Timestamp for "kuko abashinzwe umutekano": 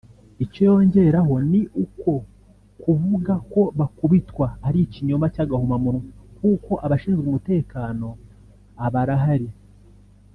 6.37-8.07